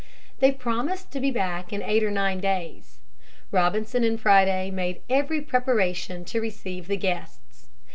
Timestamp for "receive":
6.41-6.87